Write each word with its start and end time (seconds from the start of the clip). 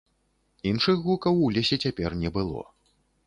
Іншых 0.69 1.03
гукаў 1.07 1.35
у 1.47 1.51
лесе 1.57 1.75
цяпер 1.85 2.17
не 2.25 2.29
было. 2.39 2.61